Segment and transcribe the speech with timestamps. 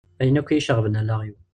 [0.21, 1.35] Ayen akk iyi-iceɣben allaɣ-iw.